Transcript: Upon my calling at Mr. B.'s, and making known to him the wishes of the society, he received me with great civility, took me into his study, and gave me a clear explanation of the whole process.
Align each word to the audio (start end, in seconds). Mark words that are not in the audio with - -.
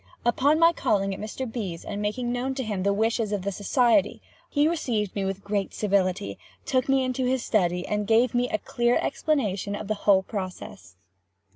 Upon 0.25 0.57
my 0.57 0.73
calling 0.73 1.13
at 1.13 1.19
Mr. 1.19 1.45
B.'s, 1.45 1.85
and 1.85 2.01
making 2.01 2.31
known 2.31 2.55
to 2.55 2.63
him 2.63 2.81
the 2.81 2.91
wishes 2.91 3.31
of 3.31 3.43
the 3.43 3.51
society, 3.51 4.19
he 4.49 4.67
received 4.67 5.13
me 5.13 5.25
with 5.25 5.43
great 5.43 5.75
civility, 5.75 6.39
took 6.65 6.89
me 6.89 7.03
into 7.03 7.23
his 7.25 7.45
study, 7.45 7.85
and 7.85 8.07
gave 8.07 8.33
me 8.33 8.49
a 8.49 8.57
clear 8.57 8.95
explanation 8.97 9.75
of 9.75 9.87
the 9.87 9.93
whole 10.09 10.23
process. 10.23 10.95